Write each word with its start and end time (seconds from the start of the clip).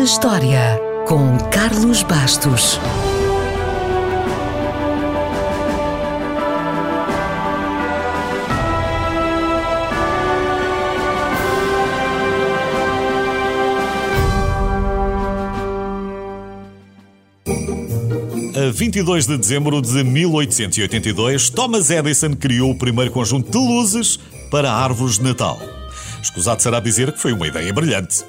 na 0.00 0.04
História, 0.04 0.80
com 1.06 1.36
Carlos 1.50 2.02
Bastos. 2.02 2.80
A 18.56 18.72
22 18.72 19.26
de 19.26 19.36
dezembro 19.36 19.82
de 19.82 20.02
1882, 20.02 21.50
Thomas 21.50 21.90
Edison 21.90 22.32
criou 22.32 22.70
o 22.70 22.78
primeiro 22.78 23.10
conjunto 23.10 23.50
de 23.50 23.58
luzes 23.58 24.18
para 24.50 24.72
árvores 24.72 25.18
de 25.18 25.24
Natal. 25.24 25.69
Escusado 26.22 26.62
será 26.62 26.80
dizer 26.80 27.12
que 27.12 27.20
foi 27.20 27.32
uma 27.32 27.46
ideia 27.46 27.72
brilhante. 27.72 28.24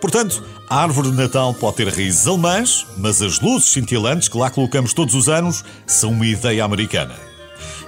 Portanto, 0.00 0.42
a 0.68 0.82
árvore 0.82 1.10
de 1.10 1.16
Natal 1.16 1.54
pode 1.54 1.76
ter 1.76 1.88
raízes 1.88 2.26
alemãs, 2.26 2.86
mas 2.96 3.22
as 3.22 3.40
luzes 3.40 3.70
cintilantes 3.70 4.28
que 4.28 4.36
lá 4.36 4.50
colocamos 4.50 4.92
todos 4.92 5.14
os 5.14 5.28
anos 5.28 5.64
são 5.86 6.10
uma 6.10 6.26
ideia 6.26 6.64
americana. 6.64 7.14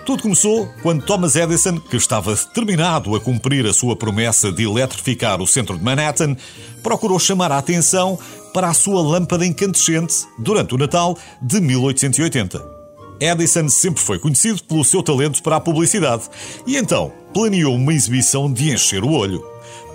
Tudo 0.09 0.23
começou 0.23 0.73
quando 0.83 1.05
Thomas 1.05 1.37
Edison, 1.37 1.79
que 1.79 1.97
estava 1.97 2.35
determinado 2.35 3.15
a 3.15 3.21
cumprir 3.21 3.67
a 3.67 3.75
sua 3.75 3.95
promessa 3.95 4.51
de 4.51 4.63
eletrificar 4.63 5.43
o 5.43 5.47
centro 5.47 5.77
de 5.77 5.85
Manhattan, 5.85 6.35
procurou 6.83 7.19
chamar 7.19 7.53
a 7.53 7.59
atenção 7.59 8.19
para 8.55 8.71
a 8.71 8.75
sua 8.75 9.03
lâmpada 9.03 9.45
incandescente 9.45 10.27
durante 10.39 10.75
o 10.75 10.79
Natal 10.79 11.19
de 11.43 11.61
1880. 11.61 12.79
Edison 13.21 13.69
sempre 13.69 14.01
foi 14.01 14.19
conhecido 14.19 14.63
pelo 14.65 14.85
seu 14.85 15.03
talento 15.03 15.43
para 15.43 15.57
a 15.57 15.61
publicidade 15.61 16.23
e 16.67 16.77
então 16.77 17.13
planeou 17.35 17.75
uma 17.75 17.93
exibição 17.93 18.51
de 18.51 18.73
encher 18.73 19.05
o 19.05 19.11
olho. 19.11 19.45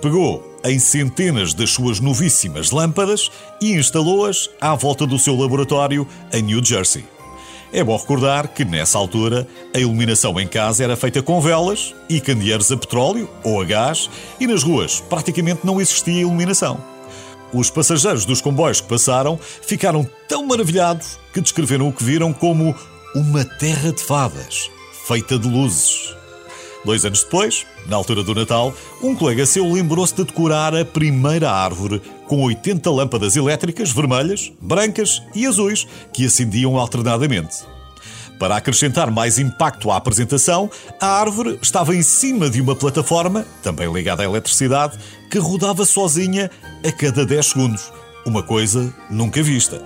Pegou 0.00 0.58
em 0.64 0.78
centenas 0.78 1.52
das 1.54 1.70
suas 1.70 2.00
novíssimas 2.00 2.70
lâmpadas 2.70 3.30
e 3.60 3.72
instalou-as 3.72 4.48
à 4.60 4.74
volta 4.74 5.06
do 5.06 5.18
seu 5.18 5.36
laboratório 5.36 6.06
em 6.32 6.42
New 6.42 6.64
Jersey. 6.64 7.04
É 7.72 7.82
bom 7.82 7.96
recordar 7.96 8.48
que, 8.48 8.64
nessa 8.64 8.96
altura, 8.96 9.48
a 9.74 9.78
iluminação 9.80 10.38
em 10.38 10.46
casa 10.46 10.84
era 10.84 10.96
feita 10.96 11.20
com 11.20 11.40
velas 11.40 11.92
e 12.08 12.20
candeeiros 12.20 12.70
a 12.70 12.76
petróleo 12.76 13.28
ou 13.42 13.60
a 13.60 13.64
gás 13.64 14.08
e 14.38 14.46
nas 14.46 14.62
ruas 14.62 15.00
praticamente 15.00 15.66
não 15.66 15.80
existia 15.80 16.20
iluminação. 16.20 16.80
Os 17.52 17.70
passageiros 17.70 18.24
dos 18.24 18.40
comboios 18.40 18.80
que 18.80 18.88
passaram 18.88 19.38
ficaram 19.38 20.08
tão 20.28 20.46
maravilhados 20.46 21.18
que 21.32 21.40
descreveram 21.40 21.88
o 21.88 21.92
que 21.92 22.04
viram 22.04 22.32
como 22.32 22.74
uma 23.14 23.44
terra 23.44 23.92
de 23.92 24.02
fadas, 24.02 24.70
feita 25.06 25.38
de 25.38 25.48
luzes. 25.48 26.14
Dois 26.84 27.04
anos 27.04 27.22
depois, 27.22 27.66
na 27.86 27.96
altura 27.96 28.22
do 28.22 28.34
Natal, 28.34 28.74
um 29.02 29.14
colega 29.14 29.46
seu 29.46 29.70
lembrou-se 29.70 30.14
de 30.14 30.24
decorar 30.24 30.74
a 30.74 30.84
primeira 30.84 31.50
árvore 31.50 32.02
com 32.26 32.42
80 32.42 32.90
lâmpadas 32.90 33.36
elétricas 33.36 33.90
vermelhas, 33.90 34.52
brancas 34.60 35.22
e 35.34 35.46
azuis 35.46 35.86
que 36.12 36.26
acendiam 36.26 36.76
alternadamente. 36.78 37.64
Para 38.38 38.56
acrescentar 38.56 39.10
mais 39.10 39.38
impacto 39.38 39.90
à 39.90 39.96
apresentação, 39.96 40.68
a 41.00 41.06
árvore 41.06 41.58
estava 41.62 41.94
em 41.94 42.02
cima 42.02 42.50
de 42.50 42.60
uma 42.60 42.74
plataforma, 42.74 43.46
também 43.62 43.90
ligada 43.92 44.22
à 44.22 44.26
eletricidade, 44.26 44.98
que 45.30 45.38
rodava 45.38 45.86
sozinha 45.86 46.50
a 46.86 46.92
cada 46.92 47.24
10 47.24 47.46
segundos. 47.46 47.92
Uma 48.26 48.42
coisa 48.42 48.92
nunca 49.08 49.42
vista. 49.42 49.80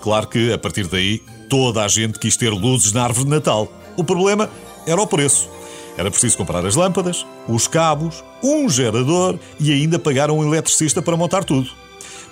Claro 0.00 0.26
que, 0.26 0.52
a 0.52 0.58
partir 0.58 0.86
daí, 0.86 1.20
Toda 1.48 1.84
a 1.84 1.88
gente 1.88 2.18
quis 2.18 2.36
ter 2.36 2.50
luzes 2.50 2.92
na 2.92 3.04
árvore 3.04 3.26
de 3.26 3.30
Natal. 3.30 3.70
O 3.96 4.04
problema 4.04 4.50
era 4.86 5.00
o 5.00 5.06
preço. 5.06 5.48
Era 5.96 6.10
preciso 6.10 6.36
comprar 6.36 6.64
as 6.66 6.74
lâmpadas, 6.74 7.26
os 7.48 7.68
cabos, 7.68 8.24
um 8.42 8.68
gerador 8.68 9.38
e 9.60 9.72
ainda 9.72 9.98
pagar 9.98 10.30
um 10.30 10.42
eletricista 10.42 11.00
para 11.00 11.16
montar 11.16 11.44
tudo. 11.44 11.70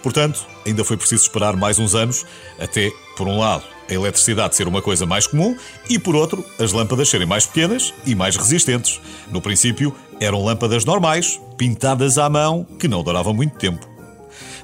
Portanto, 0.03 0.45
ainda 0.67 0.85
foi 0.85 0.97
preciso 0.97 1.23
esperar 1.23 1.57
mais 1.57 1.79
uns 1.79 1.95
anos 1.95 2.27
até, 2.59 2.91
por 3.17 3.29
um 3.29 3.39
lado, 3.39 3.63
a 3.89 3.95
eletricidade 3.95 4.57
ser 4.57 4.67
uma 4.67 4.83
coisa 4.83 5.07
mais 5.07 5.27
comum 5.27 5.57
e, 5.89 5.99
por 5.99 6.17
outro, 6.17 6.45
as 6.59 6.73
lâmpadas 6.73 7.09
serem 7.09 7.27
mais 7.27 7.47
pequenas 7.47 7.95
e 8.05 8.15
mais 8.15 8.37
resistentes. 8.37 9.01
No 9.31 9.41
princípio, 9.41 9.95
eram 10.19 10.45
lâmpadas 10.45 10.85
normais, 10.85 11.41
pintadas 11.57 12.19
à 12.19 12.29
mão, 12.29 12.65
que 12.79 12.89
não 12.89 13.03
duravam 13.03 13.33
muito 13.33 13.57
tempo. 13.57 13.89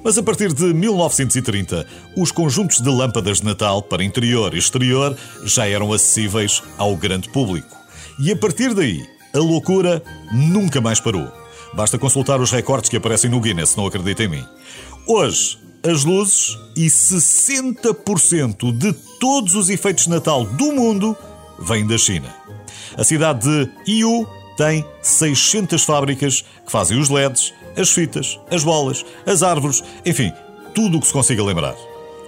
Mas 0.03 0.17
a 0.17 0.23
partir 0.23 0.53
de 0.53 0.65
1930, 0.73 1.87
os 2.17 2.33
conjuntos 2.33 2.81
de 2.81 2.89
lâmpadas 2.89 3.39
de 3.39 3.45
Natal 3.45 3.83
para 3.83 4.05
interior 4.05 4.55
e 4.55 4.59
exterior 4.59 5.17
já 5.45 5.69
eram 5.69 5.93
acessíveis 5.93 6.63
ao 6.77 6.97
grande 6.97 7.29
público. 7.29 7.78
E 8.19 8.33
a 8.33 8.37
partir 8.37 8.75
daí, 8.75 9.07
a 9.33 9.39
loucura 9.39 10.03
nunca 10.33 10.81
mais 10.81 11.01
parou. 11.01 11.31
Basta 11.73 11.99
consultar 11.99 12.41
os 12.41 12.51
recordes 12.51 12.91
que 12.91 12.97
aparecem 12.97 13.31
no 13.31 13.41
Guinness, 13.41 13.77
não 13.77 13.87
acredita 13.87 14.25
em 14.25 14.29
mim. 14.29 14.45
Hoje, 15.07 15.59
as 15.83 16.05
luzes 16.05 16.59
e 16.77 16.87
60% 16.87 18.77
de 18.77 18.93
todos 19.21 19.55
os 19.55 19.69
efeitos 19.71 20.05
de 20.05 20.11
Natal 20.11 20.45
do 20.45 20.73
mundo 20.73 21.17
vêm 21.59 21.87
da 21.87 21.97
China. 21.97 22.35
A 22.97 23.05
cidade 23.05 23.47
de 23.47 23.71
Yiwu 23.87 24.27
tem 24.57 24.85
600 25.01 25.85
fábricas 25.85 26.45
que 26.67 26.73
fazem 26.73 26.99
os 26.99 27.09
LEDs, 27.09 27.55
as 27.77 27.91
fitas, 27.91 28.41
as 28.51 28.65
bolas, 28.65 29.05
as 29.25 29.45
árvores, 29.45 29.85
enfim, 30.05 30.33
tudo 30.75 30.99
o 30.99 31.01
que 31.01 31.07
se 31.07 31.13
consiga 31.13 31.45
lembrar. 31.45 31.77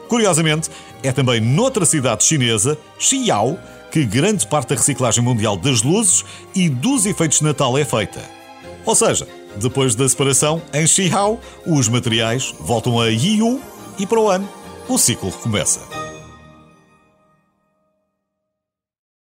Curiosamente, 0.09 0.71
é 1.03 1.11
também 1.11 1.41
noutra 1.41 1.85
cidade 1.85 2.25
chinesa, 2.25 2.79
Xiao, 2.99 3.59
que 3.91 4.05
grande 4.05 4.47
parte 4.47 4.69
da 4.69 4.77
reciclagem 4.77 5.23
mundial 5.23 5.57
das 5.57 5.83
luzes 5.83 6.25
e 6.55 6.69
dos 6.69 7.07
efeitos 7.07 7.39
de 7.39 7.45
Natal 7.45 7.77
é 7.77 7.85
feita. 7.85 8.21
Ou 8.85 8.95
seja, 8.95 9.27
depois 9.57 9.95
da 9.95 10.09
separação, 10.09 10.63
em 10.73 10.87
Xiao, 10.87 11.41
os 11.67 11.89
materiais 11.89 12.55
voltam 12.61 13.01
a 13.01 13.09
Yiwu 13.09 13.61
e 13.99 14.07
para 14.07 14.21
o 14.21 14.31
ano 14.31 14.49
o 14.89 14.99
ciclo 14.99 15.31
recomeça. 15.31 15.90